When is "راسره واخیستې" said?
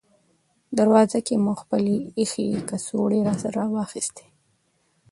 3.27-4.25